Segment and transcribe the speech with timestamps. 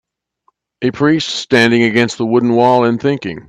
[0.81, 3.39] a priest standing against the wooden wall and thinking